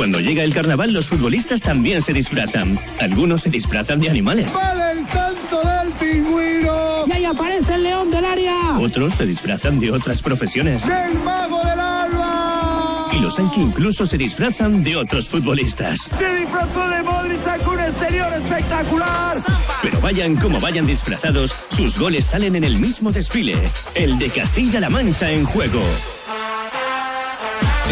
[0.00, 2.78] Cuando llega el carnaval, los futbolistas también se disfrazan.
[3.00, 4.50] Algunos se disfrazan de animales.
[4.54, 7.04] ¡Vale el tanto del pingüino!
[7.06, 8.78] ¡Y ahí aparece el león del área!
[8.78, 10.86] Otros se disfrazan de otras profesiones.
[10.86, 13.10] ¡Del mago del alba!
[13.12, 16.00] Y los hay que incluso se disfrazan de otros futbolistas.
[16.16, 19.36] ¡Se disfrazó de Modric, sacó un exterior espectacular!
[19.82, 23.70] Pero vayan como vayan disfrazados, sus goles salen en el mismo desfile.
[23.94, 25.82] El de Castilla-La Mancha en juego.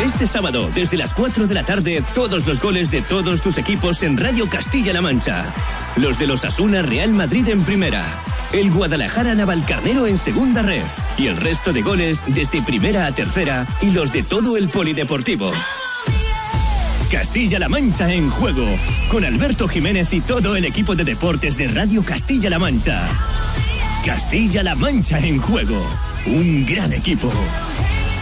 [0.05, 4.03] Este sábado, desde las 4 de la tarde, todos los goles de todos tus equipos
[4.03, 5.53] en Radio Castilla-La Mancha.
[5.97, 8.05] Los de los Asuna Real Madrid en primera.
[8.53, 10.85] El Guadalajara Navalcarnero en segunda red.
[11.17, 15.51] Y el resto de goles desde primera a tercera y los de todo el polideportivo.
[17.11, 18.67] Castilla-La Mancha en juego.
[19.11, 23.09] Con Alberto Jiménez y todo el equipo de deportes de Radio Castilla-La Mancha.
[24.05, 25.85] Castilla-La Mancha en juego.
[26.27, 27.33] Un gran equipo.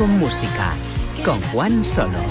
[0.00, 0.72] Con música.
[1.26, 2.29] Con Juan Solo.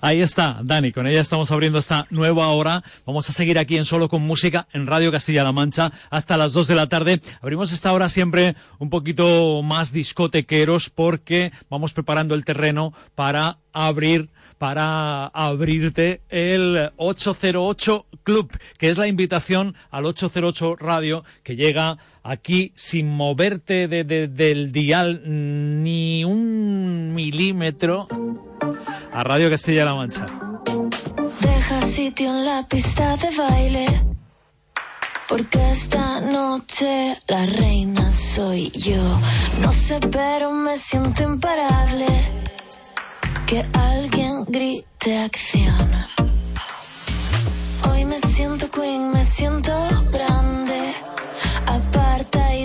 [0.00, 0.92] Ahí está, Dani.
[0.92, 2.82] Con ella estamos abriendo esta nueva hora.
[3.04, 6.68] Vamos a seguir aquí en Solo con Música en Radio Castilla-La Mancha hasta las 2
[6.68, 7.20] de la tarde.
[7.42, 14.30] Abrimos esta hora siempre un poquito más discotequeros porque vamos preparando el terreno para abrir
[14.56, 22.72] para abrirte el 808 Club, que es la invitación al 808 Radio que llega aquí
[22.76, 28.06] sin moverte del dial ni un milímetro
[29.12, 30.26] a Radio Castilla-La Mancha.
[31.40, 33.86] Deja sitio en la pista de baile.
[35.28, 39.02] Porque esta noche la reina soy yo.
[39.60, 42.06] No sé, pero me siento imparable.
[43.46, 45.90] Que alguien grite acción.
[47.90, 49.72] Hoy me siento queen, me siento
[50.10, 50.47] grande.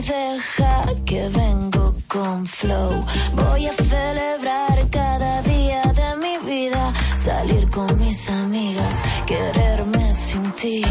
[0.07, 3.05] Deja que vengo con flow.
[3.35, 6.93] Voy a celebrar cada día de mi vida.
[7.23, 8.95] Salir con mis amigas,
[9.25, 10.83] quererme sin ti.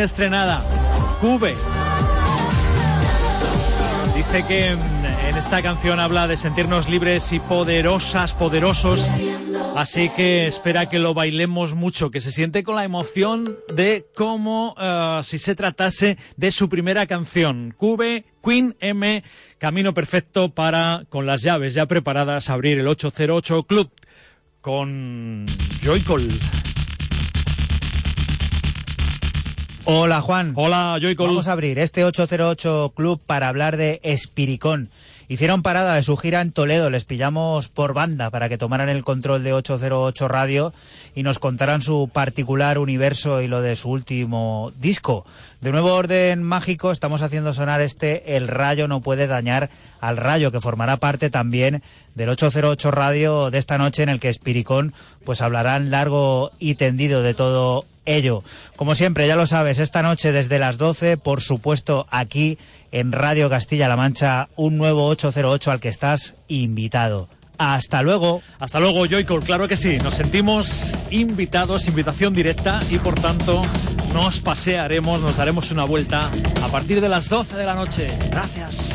[0.00, 0.62] Estrenada.
[1.20, 1.54] Cube.
[4.14, 9.10] Dice que mm, en esta canción habla de sentirnos libres y poderosas, poderosos.
[9.76, 14.74] Así que espera que lo bailemos mucho, que se siente con la emoción de como
[14.80, 17.74] eh, si se tratase de su primera canción.
[17.76, 19.22] Cube, Queen M,
[19.58, 23.90] camino perfecto para, con las llaves ya preparadas, abrir el 808 Club
[24.60, 25.46] con
[25.84, 26.28] Joycol.
[29.88, 30.52] Hola Juan.
[30.56, 31.28] Hola Joycol.
[31.28, 34.90] Vamos a abrir este 808 Club para hablar de Espiricón.
[35.28, 39.04] Hicieron parada de su gira en Toledo, les pillamos por banda para que tomaran el
[39.04, 40.72] control de 808 Radio
[41.14, 45.24] y nos contaran su particular universo y lo de su último disco.
[45.60, 50.50] De nuevo orden mágico, estamos haciendo sonar este El Rayo no puede dañar al Rayo,
[50.50, 51.80] que formará parte también
[52.16, 54.92] del 808 Radio de esta noche en el que Espiricón
[55.24, 58.42] pues hablarán largo y tendido de todo ello.
[58.76, 62.58] Como siempre, ya lo sabes, esta noche desde las 12, por supuesto, aquí
[62.92, 67.28] en Radio Castilla-La Mancha, un nuevo 808 al que estás invitado.
[67.58, 68.42] Hasta luego.
[68.58, 69.42] Hasta luego, Joycol.
[69.42, 69.98] Claro que sí.
[70.02, 73.64] Nos sentimos invitados, invitación directa y por tanto
[74.12, 76.30] nos pasearemos, nos daremos una vuelta
[76.62, 78.18] a partir de las 12 de la noche.
[78.30, 78.94] Gracias.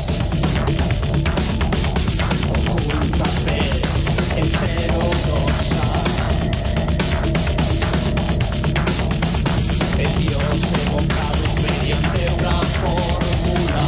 [10.52, 13.84] los evocados mediante una fórmula.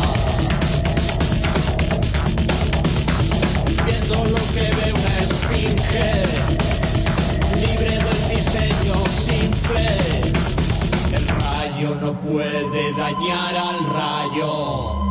[3.84, 6.08] Viendo lo que ve una esfinge,
[7.54, 9.86] libre del diseño simple,
[11.12, 15.03] el rayo no puede dañar al rayo.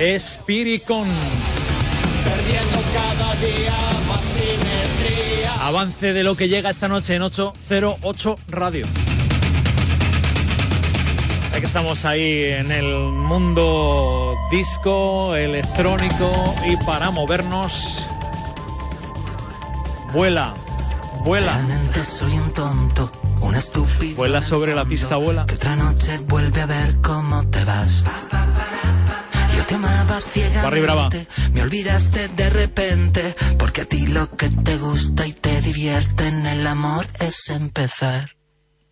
[0.00, 1.08] Extraña, Espiricon.
[2.24, 3.74] perdiendo cada día
[4.08, 5.66] más simetría.
[5.66, 8.86] Avance de lo que llega esta noche en 808 Radio.
[11.52, 18.06] Ya que estamos ahí en el mundo disco, electrónico y para movernos.
[20.12, 20.54] Vuela,
[21.24, 21.54] vuela.
[21.54, 24.14] Realmente soy un tonto, una estúpida.
[24.16, 25.46] Vuela sobre la pista, vuela.
[25.46, 28.04] Que otra noche vuelve a ver cómo te vas.
[29.60, 30.80] Yo te amaba ciegamente.
[30.80, 31.08] Brava.
[31.52, 33.36] Me olvidaste de repente.
[33.58, 38.36] Porque a ti lo que te gusta y te divierte en el amor es empezar.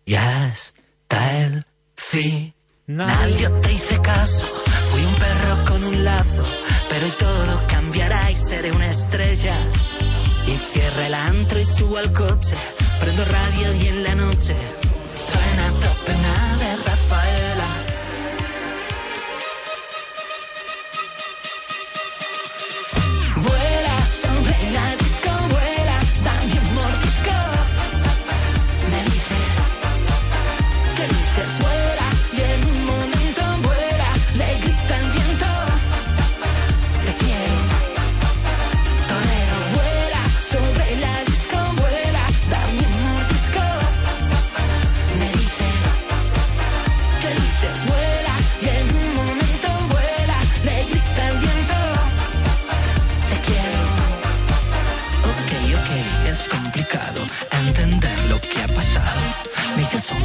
[0.05, 3.35] Ya está el final.
[3.37, 4.45] Yo te hice caso.
[4.91, 6.43] Fui un perro con un lazo.
[6.89, 9.55] Pero hoy todo cambiará y seré una estrella.
[10.45, 12.55] Y cierra el antro y subo al coche.
[12.99, 14.55] Prendo radio y en la noche
[15.09, 16.59] suena top pena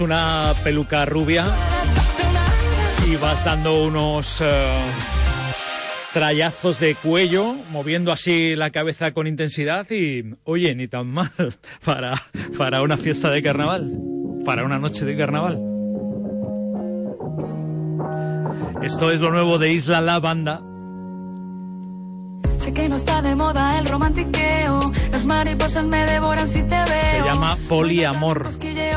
[0.00, 1.44] una peluca rubia
[3.06, 4.74] y vas dando unos eh,
[6.12, 11.30] trayazos de cuello, moviendo así la cabeza con intensidad y, oye, ni tan mal
[11.84, 12.22] para,
[12.56, 13.92] para una fiesta de carnaval,
[14.44, 15.60] para una noche de carnaval.
[18.82, 20.62] Esto es lo nuevo de Isla La Banda.
[22.58, 24.92] Sé que no está de moda el romantiqueo.
[25.12, 27.10] Las mariposas me devoran si te veo.
[27.10, 28.48] Se llama Poliamor.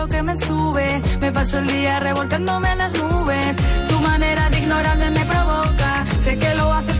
[0.10, 1.02] Que me sube.
[1.20, 3.58] Me paso el día revolcándome en las nubes.
[3.90, 6.06] Tu manera de ignorarme me provoca.
[6.22, 6.97] Sé que lo haces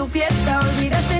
[0.00, 0.60] tu fiesta.
[0.60, 1.19] Olvidaste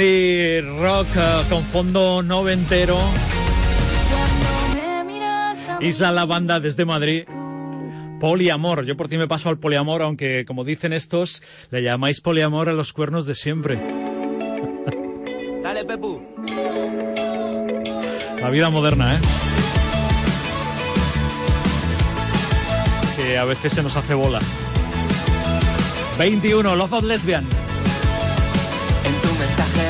[0.00, 2.98] Indie rock eh, con fondo noventero.
[5.82, 7.24] Isla La Banda desde Madrid.
[8.18, 8.86] Poliamor.
[8.86, 12.72] Yo por ti me paso al poliamor, aunque como dicen estos, le llamáis poliamor a
[12.72, 13.76] los cuernos de siempre.
[15.62, 16.22] Dale, Pepu.
[18.40, 19.20] La vida moderna, ¿eh?
[23.16, 24.38] Que a veces se nos hace bola.
[26.16, 27.44] 21, Love of Lesbian.
[29.04, 29.89] En tu mensaje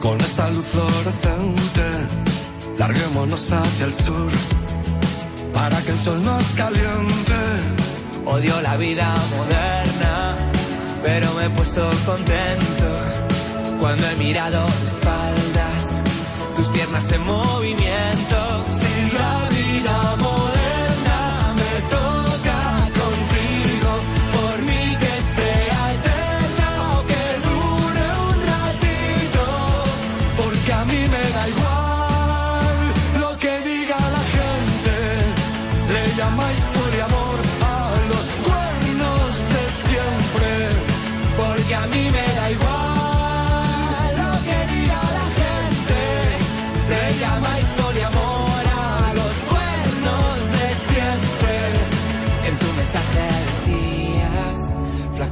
[0.00, 1.84] con esta luz fluorescente.
[2.78, 4.30] Larguémonos hacia el sur
[5.52, 7.40] para que el sol nos caliente.
[8.26, 10.36] Odio la vida moderna,
[11.02, 12.88] pero me he puesto contento
[13.80, 16.02] cuando he mirado de espaldas,
[16.56, 18.64] tus piernas en movimiento.
[18.68, 20.29] Si la vida moderna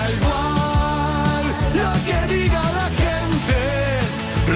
[0.00, 1.44] Da igual
[1.80, 3.60] lo que diga la gente.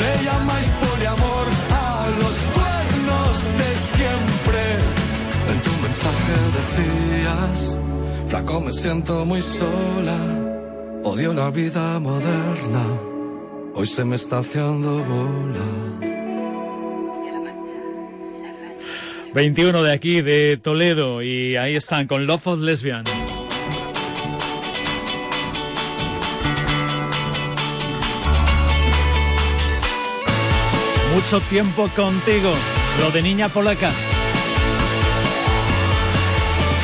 [0.00, 1.87] Le llamáis poliamor a
[2.22, 4.62] los cuernos de siempre.
[5.52, 7.78] En tu mensaje decías,
[8.28, 10.18] flaco me siento muy sola.
[11.04, 12.85] Odio la vida moderna.
[13.74, 15.66] Hoy se me está haciendo bola.
[19.35, 23.04] 21 de aquí, de Toledo, y ahí están con Love of Lesbian.
[31.14, 32.53] Mucho tiempo contigo.
[32.98, 33.92] Lo de niña polaca.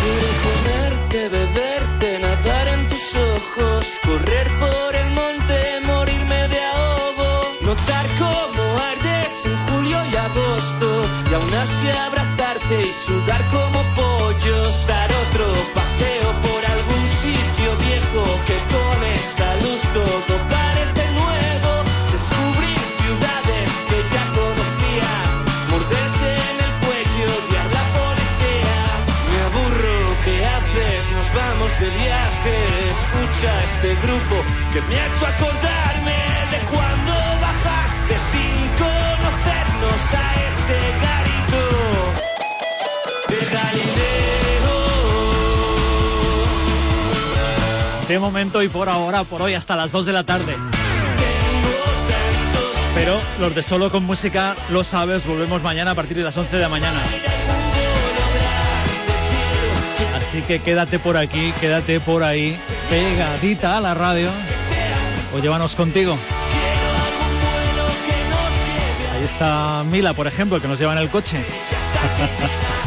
[0.00, 8.06] Quiero comerte, beberte, nadar en tus ojos, correr por el monte, morirme de ahogo, notar
[8.20, 8.62] cómo
[8.92, 15.46] ardes en julio y agosto, y aún así abrazarte y sudar como pollos, dar otro
[15.74, 16.09] paseo
[48.10, 50.56] De momento y por ahora, por hoy, hasta las 2 de la tarde.
[52.92, 56.56] Pero los de solo con música, lo sabes, volvemos mañana a partir de las 11
[56.56, 57.00] de la mañana.
[60.16, 64.28] Así que quédate por aquí, quédate por ahí, pegadita a la radio.
[65.32, 66.18] O llévanos contigo.
[69.14, 71.38] Ahí está Mila, por ejemplo, que nos lleva en el coche.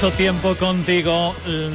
[0.00, 1.34] Mucho tiempo contigo,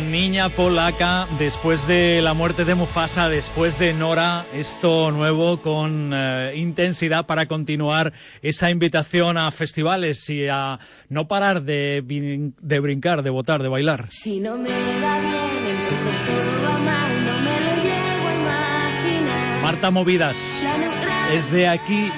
[0.09, 6.53] niña polaca, después de la muerte de Mufasa, después de Nora, esto nuevo con eh,
[6.55, 13.23] intensidad para continuar esa invitación a festivales y a no parar de, brin- de brincar,
[13.23, 14.07] de votar, de bailar.
[14.09, 19.61] Si no me va bien, entonces todo va mal, no me lo llego a imaginar.
[19.63, 22.09] Marta Movidas, La neutral, es de aquí,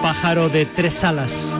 [0.00, 1.58] pájaro de tres alas.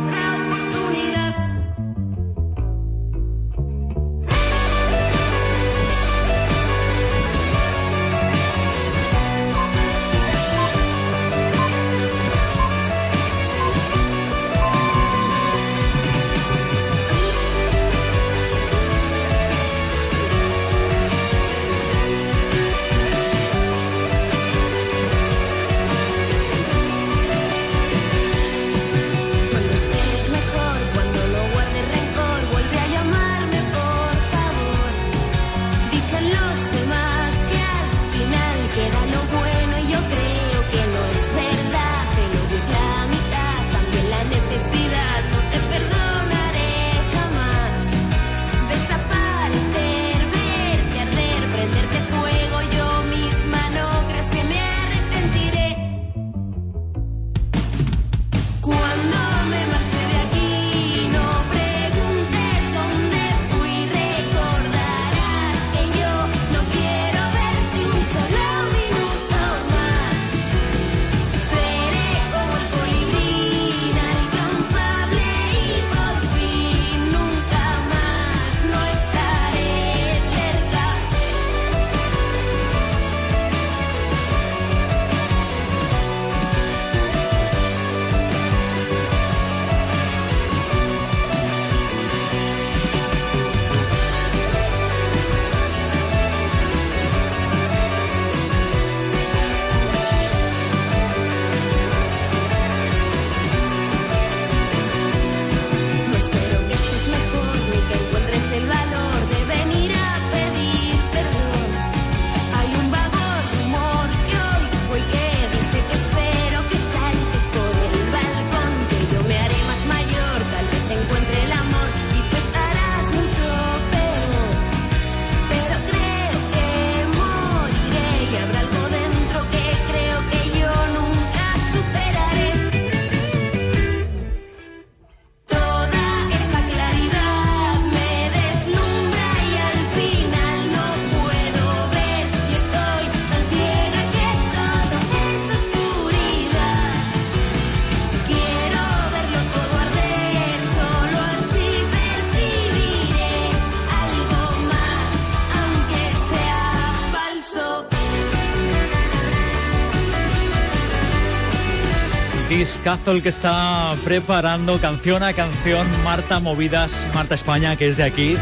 [162.61, 168.37] Discazo que está preparando canción a canción Marta Movidas, Marta España, que es de aquí.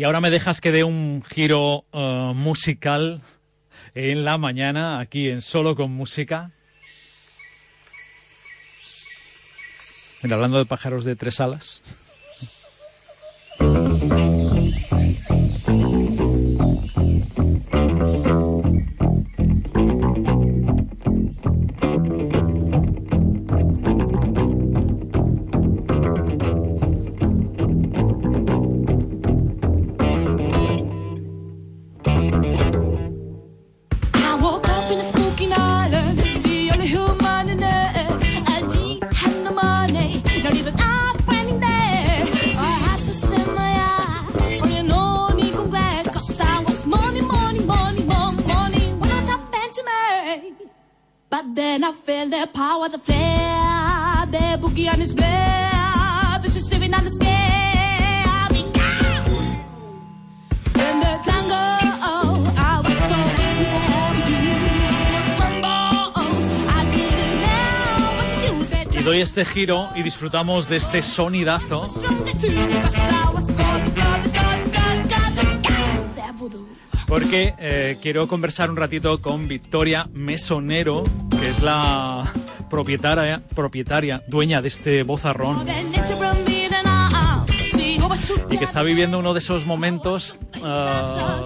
[0.00, 3.20] Y ahora me dejas que dé un giro eh, musical
[3.94, 6.50] en la mañana, aquí en Solo con Música.
[10.22, 11.99] Mira, hablando de pájaros de tres alas.
[69.10, 71.84] Doy este giro y disfrutamos de este sonidazo
[77.08, 81.02] porque eh, quiero conversar un ratito con Victoria Mesonero,
[81.40, 82.32] que es la
[82.70, 85.66] propietaria, propietaria, dueña de este bozarrón.
[88.48, 91.42] Y que está viviendo uno de esos momentos, ah,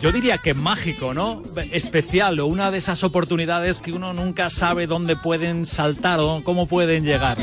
[0.00, 1.42] yo diría que mágico, ¿no?
[1.72, 6.66] Especial o una de esas oportunidades que uno nunca sabe dónde pueden saltar o cómo
[6.66, 7.38] pueden llegar.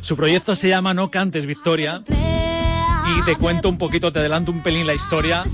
[0.00, 4.62] Su proyecto se llama No Cantes Victoria y te cuento un poquito, te adelanto un
[4.62, 5.44] pelín la historia.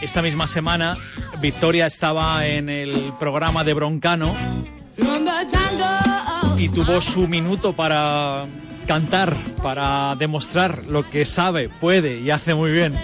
[0.00, 0.96] Esta misma semana
[1.40, 4.34] Victoria estaba en el programa de Broncano
[6.58, 8.46] y tuvo su minuto para
[8.86, 12.94] cantar, para demostrar lo que sabe, puede y hace muy bien.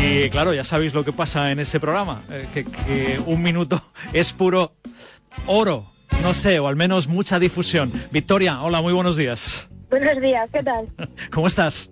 [0.00, 3.82] Y claro, ya sabéis lo que pasa en ese programa, eh, que, que un minuto
[4.12, 4.72] es puro
[5.46, 5.90] oro,
[6.22, 7.90] no sé, o al menos mucha difusión.
[8.10, 9.68] Victoria, hola, muy buenos días.
[9.90, 10.86] Buenos días, ¿qué tal?
[11.32, 11.90] ¿Cómo estás?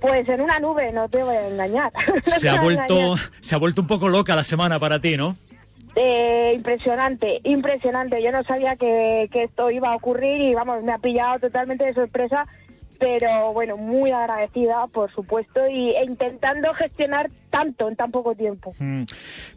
[0.00, 1.92] Pues en una nube, no te voy a engañar.
[2.26, 3.30] No Se ha vuelto, engañar.
[3.40, 5.36] se ha vuelto un poco loca la semana para ti, ¿no?
[5.98, 8.22] Eh, impresionante, impresionante.
[8.22, 11.86] Yo no sabía que, que esto iba a ocurrir y vamos, me ha pillado totalmente
[11.86, 12.46] de sorpresa,
[12.98, 18.74] pero bueno, muy agradecida, por supuesto, y, e intentando gestionar tanto en tan poco tiempo.
[18.78, 19.04] Mm.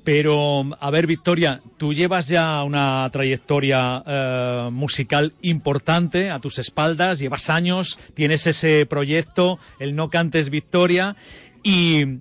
[0.05, 7.19] Pero, a ver, Victoria, tú llevas ya una trayectoria eh, musical importante a tus espaldas,
[7.19, 11.17] llevas años, tienes ese proyecto, el No Cantes Victoria,
[11.63, 12.19] y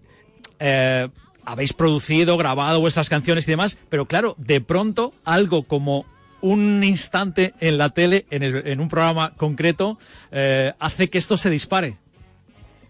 [0.58, 1.08] eh,
[1.50, 6.04] habéis producido, grabado vuestras canciones y demás, pero claro, de pronto algo como
[6.40, 9.98] un instante en la tele, en, el- en un programa concreto,
[10.30, 11.96] eh, hace que esto se dispare.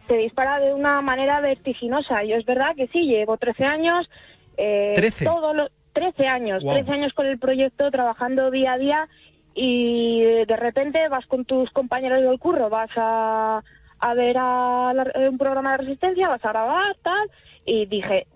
[0.06, 2.24] Se dispara de una manera vertiginosa.
[2.24, 4.08] Y es verdad que sí, llevo 13 años.
[4.56, 5.24] Eh, 13.
[5.24, 6.76] Todo lo, 13 años, Guau.
[6.76, 9.08] 13 años con el proyecto, trabajando día a día
[9.54, 13.62] y de repente vas con tus compañeros del curro, vas a,
[13.98, 17.30] a ver a la- un programa de resistencia, vas a grabar, tal,
[17.64, 18.26] y dije,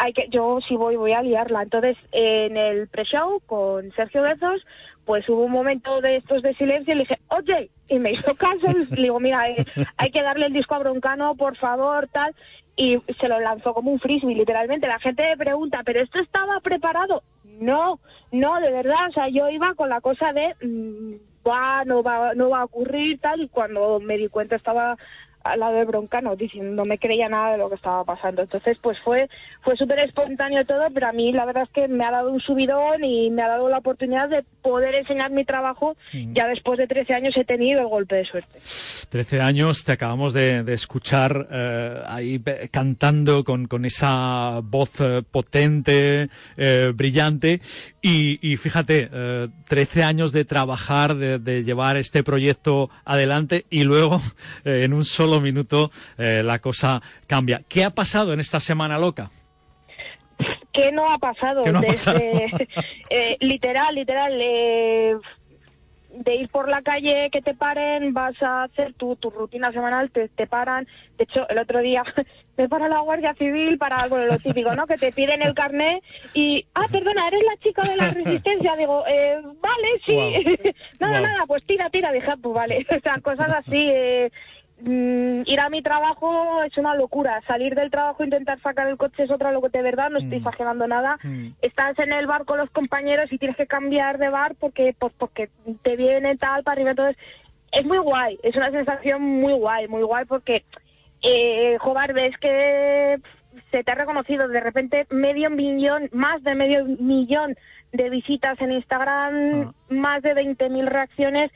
[0.00, 1.62] hay que, yo si voy, voy a liarla.
[1.62, 4.66] Entonces, en el pre-show con Sergio Bezos,
[5.04, 8.34] pues hubo un momento de estos de silencio y le dije, oye, y me hizo
[8.34, 9.44] caso, le digo, mira,
[9.98, 12.34] hay que darle el disco a Broncano, por favor, tal,
[12.76, 14.86] y se lo lanzó como un frisbee, literalmente.
[14.86, 17.22] La gente me pregunta, ¿pero esto estaba preparado?
[17.44, 18.00] No,
[18.32, 22.32] no, de verdad, o sea, yo iba con la cosa de, mm, va, no va,
[22.34, 24.96] no va a ocurrir, tal, y cuando me di cuenta estaba
[25.42, 28.42] al lado de Broncano, diciendo, no me creía nada de lo que estaba pasando.
[28.42, 29.28] Entonces, pues fue,
[29.60, 32.40] fue súper espontáneo todo, pero a mí la verdad es que me ha dado un
[32.40, 35.96] subidón y me ha dado la oportunidad de poder enseñar mi trabajo.
[36.32, 38.58] Ya después de 13 años he tenido el golpe de suerte.
[39.08, 45.22] 13 años, te acabamos de, de escuchar eh, ahí cantando con, con esa voz eh,
[45.28, 47.60] potente, eh, brillante.
[48.02, 53.84] Y, y fíjate, eh, 13 años de trabajar, de, de llevar este proyecto adelante y
[53.84, 54.20] luego
[54.64, 57.62] eh, en un solo minuto eh, la cosa cambia.
[57.68, 59.30] ¿Qué ha pasado en esta semana loca?
[60.72, 61.62] ¿Qué no ha pasado?
[61.62, 62.18] ¿Qué no ha Desde- pasado?
[63.10, 64.32] eh, literal, literal.
[66.12, 70.10] De ir por la calle, que te paren, vas a hacer tu, tu rutina semanal,
[70.10, 70.86] te, te paran.
[71.16, 72.02] De hecho, el otro día
[72.56, 74.86] me para la Guardia Civil para bueno, lo típico, ¿no?
[74.86, 76.02] Que te piden el carnet
[76.34, 78.76] y, ah, perdona, ¿eres la chica de la resistencia?
[78.76, 80.72] Digo, eh, vale, sí.
[81.00, 82.12] nada, nada, pues tira, tira.
[82.12, 82.86] Dije, pues vale.
[82.90, 83.88] O sea, cosas así.
[83.88, 84.30] eh,
[84.82, 87.40] mm, ir a mi trabajo es una locura.
[87.46, 89.72] Salir del trabajo, intentar sacar el coche es otra locura.
[89.72, 91.18] De verdad, no estoy exagerando nada.
[91.60, 95.12] Estás en el bar con los compañeros y tienes que cambiar de bar porque, pues,
[95.16, 95.50] porque
[95.82, 96.90] te viene tal para arriba.
[96.90, 97.16] Entonces,
[97.72, 98.38] es muy guay.
[98.42, 100.64] Es una sensación muy guay, muy guay porque,
[101.22, 103.20] eh, joder, ves que
[103.70, 107.56] se te ha reconocido de repente medio millón, más de medio millón
[107.92, 111.50] de visitas en Instagram, más de 20.000 reacciones.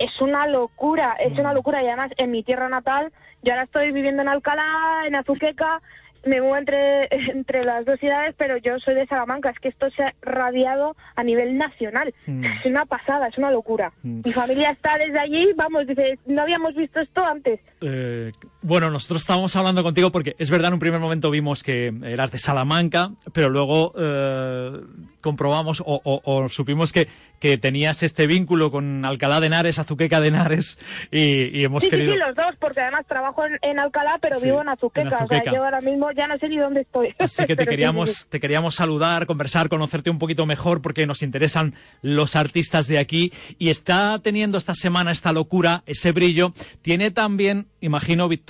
[0.00, 1.82] Es una locura, es una locura.
[1.82, 5.80] Y además, en mi tierra natal, yo ahora estoy viviendo en Alcalá, en Azuqueca,
[6.24, 9.50] me muevo entre, entre las dos ciudades, pero yo soy de Salamanca.
[9.50, 12.14] Es que esto se ha radiado a nivel nacional.
[12.26, 12.44] Mm.
[12.44, 13.92] Es una pasada, es una locura.
[14.02, 17.60] Mi familia está desde allí, vamos, dice, no habíamos visto esto antes.
[17.80, 21.92] Eh, bueno, nosotros estábamos hablando contigo porque es verdad, en un primer momento vimos que
[22.04, 24.80] eras de Salamanca, pero luego eh,
[25.20, 30.20] comprobamos o, o- o supimos que, que tenías este vínculo con Alcalá de Henares, Azuqueca
[30.20, 30.78] de Henares,
[31.10, 32.12] y, y hemos sí, querido...
[32.12, 35.18] sí, sí, los dos, porque además trabajo en, en Alcalá, pero Sí, vivo en Azuqueca.
[35.18, 37.14] en O sea, yo ahora mismo ya no sé ni dónde estoy.
[37.18, 38.26] Así que te queríamos, sí.
[38.30, 43.32] te queríamos saludar, conversar, conocerte un poquito mejor porque nos interesan los artistas de aquí
[43.58, 46.52] y está teniendo esta semana esta locura, ese brillo.
[46.82, 48.49] Tiene también, imagino, Victoria,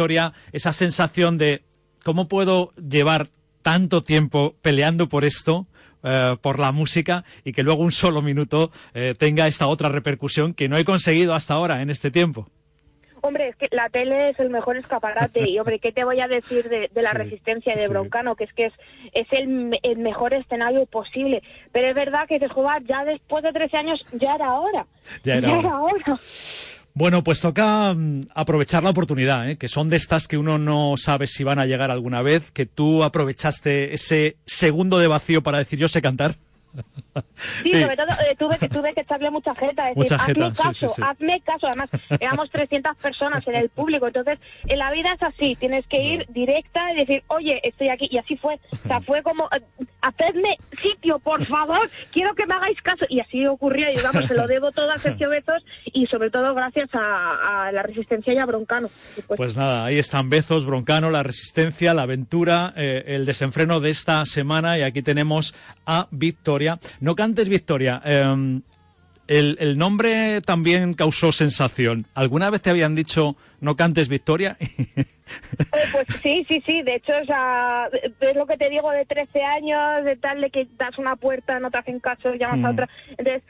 [0.52, 1.62] esa sensación de
[2.04, 3.28] cómo puedo llevar
[3.62, 5.66] tanto tiempo peleando por esto.
[6.02, 10.54] eh, por la música y que luego un solo minuto eh, tenga esta otra repercusión
[10.54, 12.48] que no he conseguido hasta ahora en este tiempo.
[13.20, 16.26] Hombre, es que la tele es el mejor escaparate y, hombre, ¿qué te voy a
[16.26, 17.88] decir de, de la Sí, resistencia de sí.
[17.90, 18.34] Broncano?
[18.34, 18.72] Que es que es,
[19.12, 21.42] es el, me- el mejor escenario posible.
[21.70, 24.86] Pero es verdad que dices, joder, ya después de 13 años ya era hora.
[25.22, 25.80] Ya era hora.
[25.82, 26.18] hora.
[27.00, 29.56] Bueno, pues toca mm, aprovechar la oportunidad, ¿eh?
[29.56, 32.66] que son de estas que uno no sabe si van a llegar alguna vez, que
[32.66, 36.36] tú aprovechaste ese segundo de vacío para decir yo sé cantar.
[37.62, 37.80] Sí, Sí.
[37.82, 39.90] sobre todo eh, tuve, que, tuve que echarle mucha jeta.
[39.90, 41.02] Es Mucha decir, jeta, hazme sí, caso, sí, sí.
[41.04, 41.66] hazme caso.
[41.66, 41.90] Además,
[42.20, 44.06] éramos 300 personas en el público.
[44.06, 45.56] Entonces, en la vida es así.
[45.56, 48.08] Tienes que ir directa y decir, oye, estoy aquí.
[48.10, 48.58] Y así fue.
[48.72, 49.62] O sea, fue como, eh,
[50.02, 51.88] hacedme sitio, por favor.
[52.12, 53.04] Quiero que me hagáis caso.
[53.08, 53.90] Y así ocurrió.
[53.90, 57.72] Y vamos, se lo debo todo a Sergio Bezos y sobre todo gracias a, a
[57.72, 58.88] la resistencia y a Broncano.
[59.26, 63.90] Pues, Pues nada, ahí están Bezos, Broncano, la resistencia, la aventura, eh, el desenfreno de
[63.90, 65.54] esta semana y aquí tenemos
[65.86, 66.06] a
[66.60, 66.78] Victoria.
[67.00, 68.00] No cantes Victoria.
[68.04, 68.60] eh,
[69.28, 72.06] el, el nombre también causó sensación.
[72.14, 74.56] ¿Alguna vez te habían dicho no cantes Victoria?
[75.30, 76.82] Eh, pues sí, sí, sí.
[76.82, 77.88] De hecho, o sea,
[78.20, 81.60] es lo que te digo de 13 años, de tal, de que das una puerta,
[81.60, 82.66] no te hacen caso, llamas Mm.
[82.66, 82.88] a otra.
[83.10, 83.42] Entonces,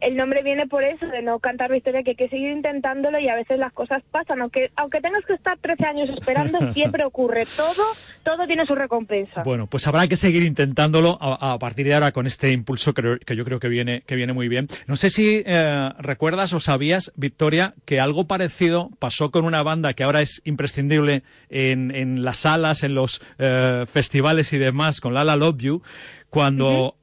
[0.00, 3.28] el nombre viene por eso, de no cantar victoria, que hay que seguir intentándolo y
[3.28, 4.40] a veces las cosas pasan.
[4.40, 7.46] Aunque, aunque tengas que estar 13 años esperando, siempre ocurre.
[7.56, 7.82] Todo,
[8.22, 9.42] todo tiene su recompensa.
[9.42, 13.18] Bueno, pues habrá que seguir intentándolo a, a partir de ahora con este impulso que,
[13.24, 14.68] que yo creo que viene, que viene muy bien.
[14.86, 19.94] No sé si eh, recuerdas o sabías, Victoria, que algo parecido pasó con una banda
[19.94, 25.14] que ahora es imprescindible en, en las salas, en los eh, festivales y demás, con
[25.14, 25.82] Lala Love You,
[26.30, 26.96] cuando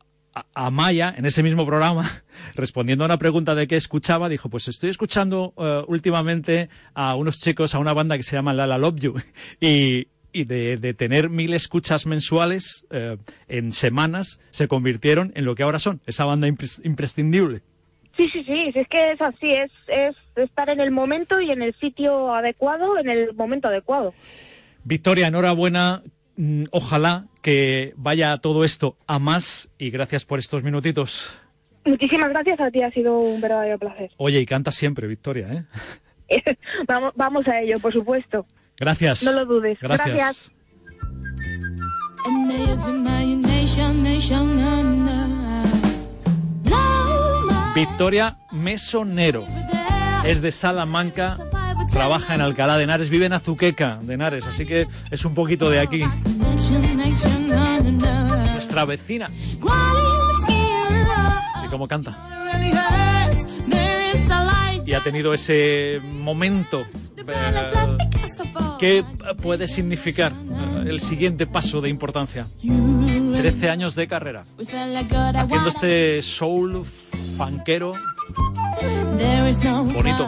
[0.53, 2.09] Amaya, en ese mismo programa,
[2.55, 7.39] respondiendo a una pregunta de qué escuchaba, dijo, pues estoy escuchando eh, últimamente a unos
[7.39, 9.15] chicos, a una banda que se llama Lala Love You.
[9.61, 13.17] Y, y de, de tener mil escuchas mensuales eh,
[13.47, 17.61] en semanas, se convirtieron en lo que ahora son, esa banda impres- imprescindible.
[18.15, 21.51] Sí, sí, sí, sí, es que es así, es, es estar en el momento y
[21.51, 24.13] en el sitio adecuado, en el momento adecuado.
[24.83, 26.03] Victoria, enhorabuena.
[26.39, 31.37] Mm, Ojalá que vaya todo esto a más y gracias por estos minutitos.
[31.83, 34.09] Muchísimas gracias a ti, ha sido un verdadero placer.
[34.15, 35.67] Oye, y canta siempre, Victoria,
[36.29, 36.55] ¿eh?
[36.87, 38.45] vamos, vamos a ello, por supuesto.
[38.77, 39.21] Gracias.
[39.23, 39.79] No lo dudes.
[39.81, 40.53] Gracias.
[47.75, 49.45] Victoria Mesonero.
[50.23, 51.37] Es de Salamanca,
[51.89, 55.69] trabaja en Alcalá de Henares, vive en Azuqueca de Henares, así que es un poquito
[55.69, 56.03] de aquí.
[58.53, 59.29] Nuestra vecina.
[61.65, 62.17] Y cómo canta.
[64.85, 67.63] Y ha tenido ese momento eh,
[68.79, 69.03] que
[69.41, 72.47] puede significar eh, el siguiente paso de importancia.
[73.31, 74.45] 13 años de carrera.
[74.59, 76.85] Haciendo este soul
[77.37, 77.93] fanquero
[79.93, 80.27] Bonito.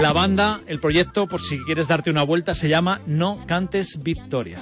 [0.00, 4.60] La banda, el proyecto, por si quieres darte una vuelta, se llama No Cantes Victoria.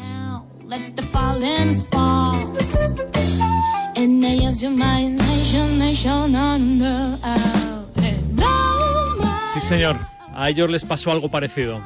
[9.53, 9.97] Sí, señor.
[10.35, 11.81] A ellos les pasó algo parecido.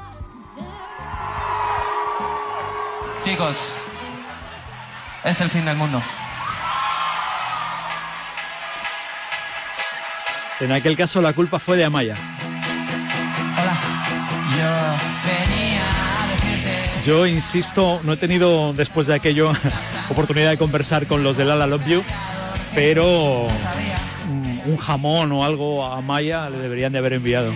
[3.24, 3.72] Chicos,
[5.24, 6.02] es el fin del mundo.
[10.60, 12.14] En aquel caso la culpa fue de Amaya.
[13.52, 13.78] Hola.
[14.56, 14.96] Yo
[15.26, 17.02] venía a decirte...
[17.04, 19.52] Yo insisto, no he tenido después de aquello
[20.10, 22.02] oportunidad de conversar con los de Lala Love You,
[22.74, 23.46] pero
[24.26, 27.52] mm, un jamón o algo a Amaya le deberían de haber enviado.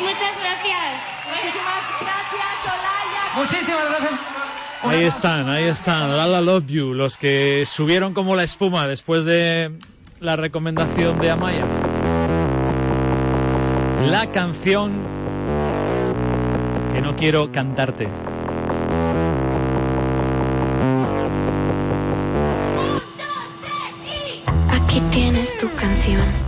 [0.00, 1.02] Muchas gracias.
[1.28, 3.22] Muchísimas gracias, Olaya.
[3.36, 4.20] Muchísimas gracias.
[4.82, 9.24] Ahí están, ahí están, La La Love You, los que subieron como la espuma después
[9.24, 9.72] de
[10.20, 11.66] la recomendación de Amaya.
[14.06, 14.92] La canción
[16.92, 18.08] que no quiero cantarte.
[24.70, 26.47] Aquí tienes tu canción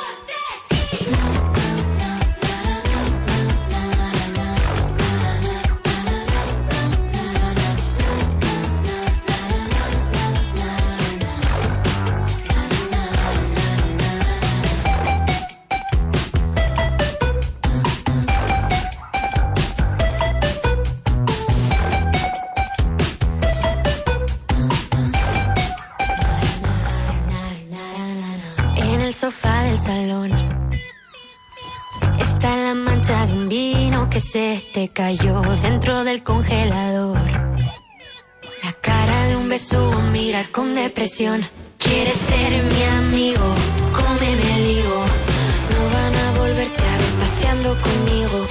[34.81, 37.19] Se cayó dentro del congelador.
[38.63, 41.39] La cara de un beso mirar con depresión.
[41.77, 43.45] Quieres ser mi amigo,
[43.93, 45.05] cómeme el higo.
[45.71, 48.50] No van a volverte a ver paseando conmigo.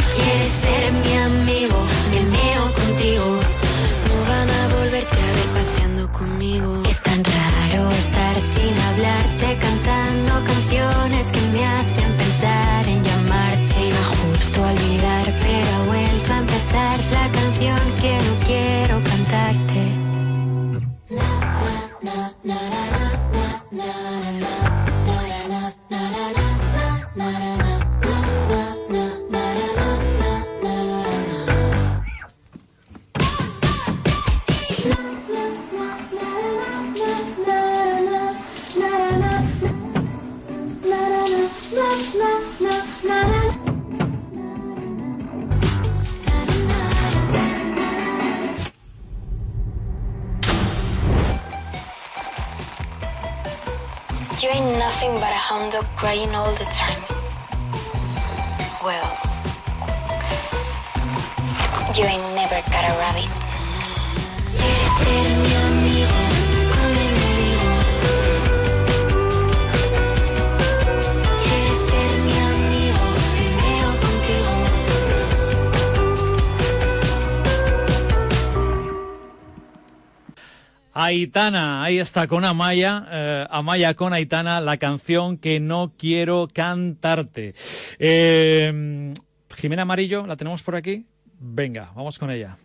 [81.21, 87.55] Aitana, ahí está con Amaya, eh, Amaya con Aitana, la canción que no quiero cantarte.
[87.99, 89.13] Eh,
[89.55, 91.05] Jimena Amarillo, ¿la tenemos por aquí?
[91.39, 92.57] Venga, vamos con ella.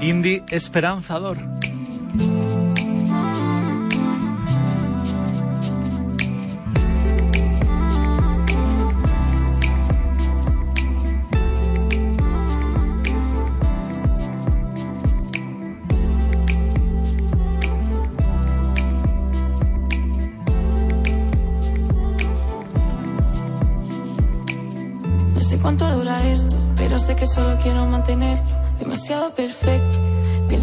[0.00, 1.61] Indie Esperanzador.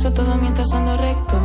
[0.09, 1.39] Pienso todo mientras ando recto.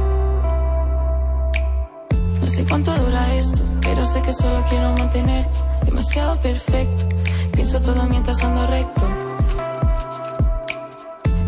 [2.41, 5.51] No sé cuánto dura esto, pero sé que solo quiero mantenerlo
[5.85, 7.05] demasiado perfecto.
[7.53, 9.07] Pienso todo mientras ando recto.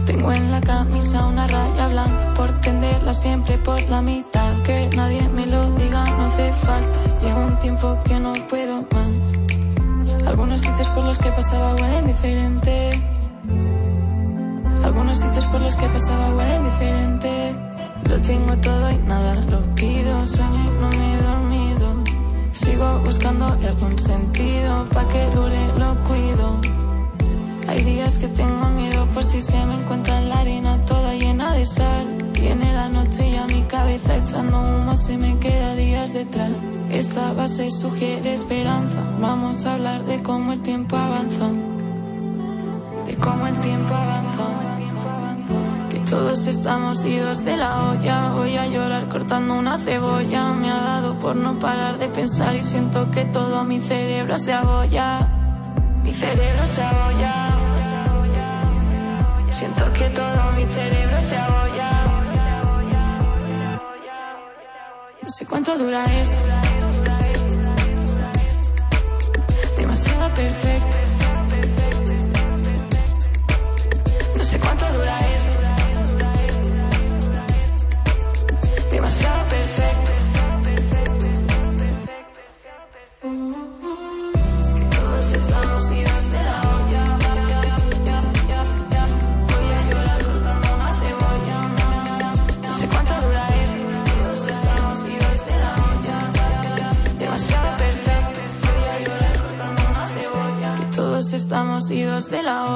[0.04, 4.60] Tengo en la camisa una raya blanca por tenderla siempre por la mitad.
[4.62, 7.00] Que nadie me lo diga, no hace falta.
[7.22, 10.26] Llevo un tiempo que no puedo más.
[10.26, 13.15] Algunos sitios por los que pasaba huelen diferente.
[15.06, 17.54] Algunos sitios por los que pasaba huelen diferente.
[18.10, 20.26] Lo tengo todo y nada lo pido.
[20.26, 22.04] Sueño y no me he dormido.
[22.50, 24.84] Sigo buscándole algún sentido.
[24.86, 26.60] Pa' que dure lo cuido.
[27.68, 31.54] Hay días que tengo miedo por si se me encuentra en la arena toda llena
[31.54, 32.06] de sal.
[32.32, 36.50] Viene la noche y a mi cabeza echando humo se me queda días detrás.
[36.90, 38.98] Esta base sugiere esperanza.
[39.20, 41.48] Vamos a hablar de cómo el tiempo avanza.
[43.06, 44.75] De cómo el tiempo avanza.
[46.08, 48.30] Todos estamos idos de la olla.
[48.30, 50.52] Voy a llorar cortando una cebolla.
[50.52, 54.52] Me ha dado por no parar de pensar y siento que todo mi cerebro se
[54.52, 55.28] abolla.
[56.04, 57.58] Mi cerebro se abolla.
[59.50, 61.90] Siento que todo mi cerebro se abolla.
[65.22, 66.44] No sé cuánto dura esto.
[69.76, 70.75] Demasiado perfecto.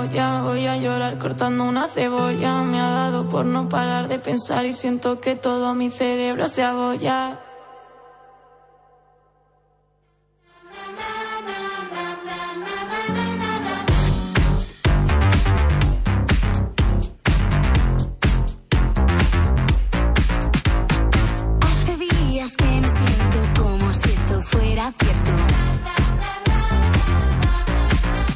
[0.01, 0.43] Olla.
[0.43, 2.63] Voy a llorar cortando una cebolla.
[2.63, 6.63] Me ha dado por no parar de pensar y siento que todo mi cerebro se
[6.63, 7.39] abolla.
[21.63, 25.31] Hace días que me siento como si esto fuera cierto.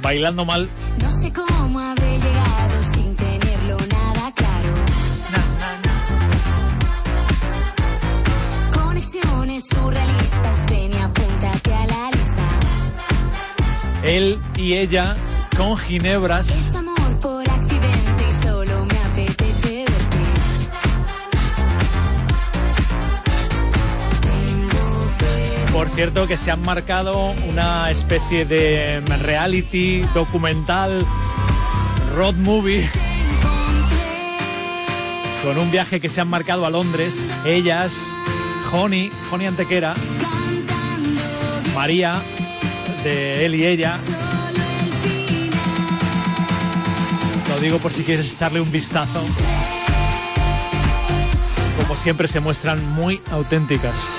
[0.02, 0.68] Bailando mal.
[1.02, 1.53] No sé cómo
[14.64, 15.14] y ella
[15.58, 16.72] con Ginebras.
[25.70, 31.04] Por cierto, que se han marcado una especie de reality documental,
[32.16, 32.88] road movie,
[35.42, 37.28] con un viaje que se han marcado a Londres.
[37.44, 38.08] Ellas,
[38.70, 39.94] Joni, Joni Antequera,
[41.74, 42.22] María,
[43.02, 43.96] de él y ella.
[47.64, 49.24] Digo por si quieres echarle un vistazo.
[51.80, 54.18] Como siempre se muestran muy auténticas.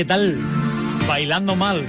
[0.00, 0.38] ¿Qué tal?
[1.06, 1.84] Bailando mal.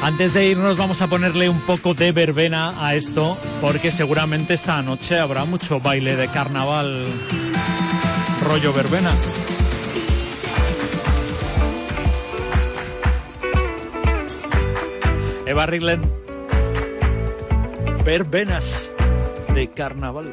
[0.00, 4.80] Antes de irnos vamos a ponerle un poco de verbena a esto, porque seguramente esta
[4.82, 7.04] noche habrá mucho baile de carnaval
[8.44, 9.12] rollo verbena.
[15.46, 16.17] Eva Riglen,
[18.08, 18.90] verbenas
[19.54, 20.24] de carnaval.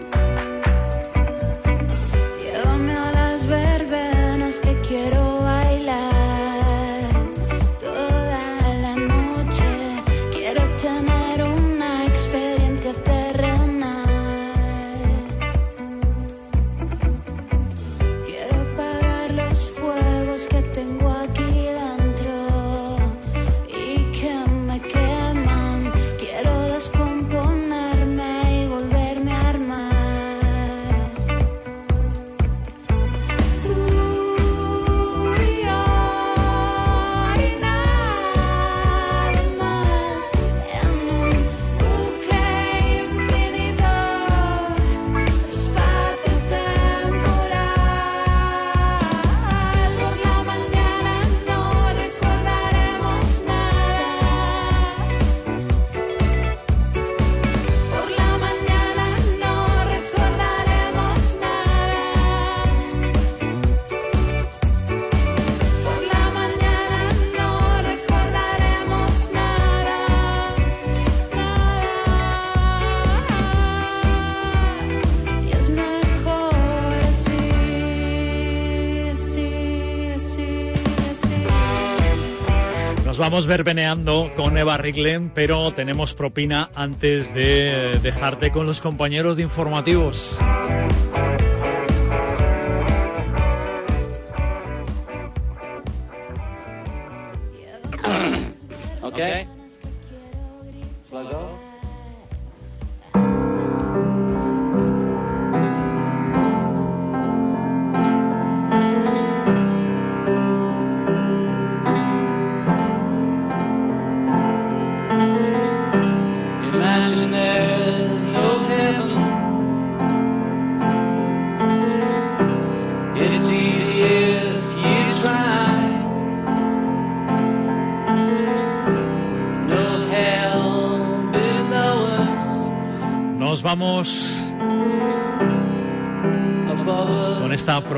[83.16, 89.38] Nos vamos verbeneando con Eva Riglen, pero tenemos propina antes de dejarte con los compañeros
[89.38, 90.38] de informativos.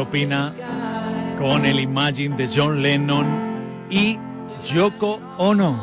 [0.07, 0.51] Propina
[1.37, 3.27] con el Imagine de John Lennon
[3.89, 4.17] y
[4.63, 5.75] Yoko Ono.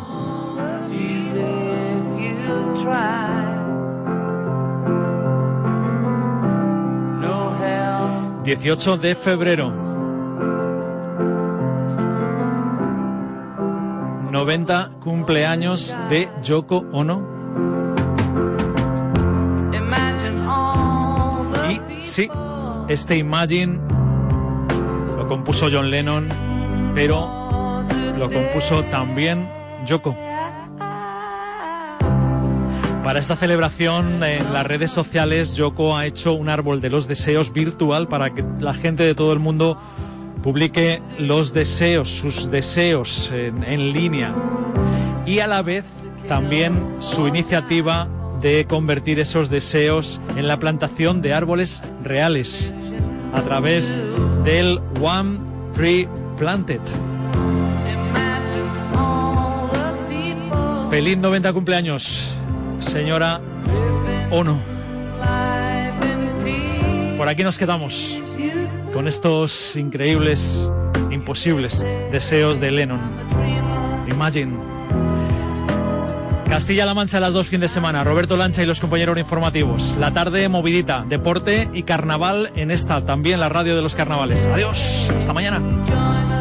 [0.90, 1.40] Easy
[2.18, 3.28] if you try.
[7.20, 9.72] No hell 18 de febrero.
[14.30, 17.22] 90 cumpleaños de Yoko Ono.
[21.68, 22.28] Y sí,
[22.88, 23.78] este Imagine
[25.34, 26.28] compuso John Lennon,
[26.94, 27.82] pero
[28.16, 29.48] lo compuso también
[29.84, 30.14] Yoko.
[33.02, 37.52] Para esta celebración en las redes sociales, Yoko ha hecho un árbol de los deseos
[37.52, 39.76] virtual para que la gente de todo el mundo
[40.40, 44.32] publique los deseos, sus deseos en, en línea.
[45.26, 45.84] Y a la vez
[46.28, 48.06] también su iniciativa
[48.40, 52.72] de convertir esos deseos en la plantación de árboles reales
[53.34, 53.98] a través
[54.44, 55.38] del One
[55.74, 56.08] Tree
[56.38, 56.80] Planted.
[60.90, 62.32] Feliz 90 cumpleaños,
[62.78, 63.40] señora
[64.30, 64.58] Ono.
[67.18, 68.20] Por aquí nos quedamos
[68.92, 70.68] con estos increíbles,
[71.10, 73.00] imposibles deseos de Lennon.
[74.08, 74.52] Imagine.
[76.54, 78.04] Castilla-La Mancha las dos fin de semana.
[78.04, 79.96] Roberto Lancha y los compañeros informativos.
[79.98, 84.46] La tarde movidita, deporte y carnaval en esta, también la radio de los carnavales.
[84.46, 86.33] Adiós, hasta mañana.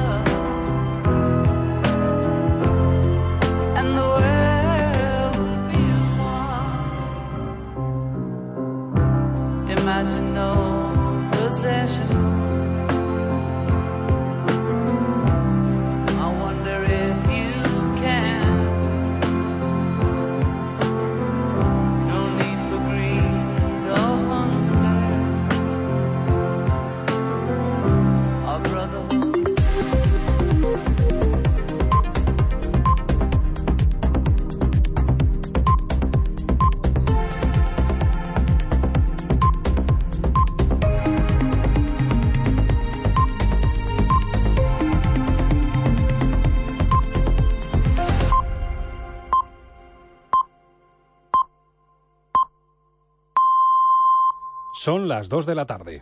[54.84, 56.02] Son las 2 de la tarde.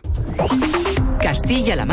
[1.20, 1.80] Castilla-La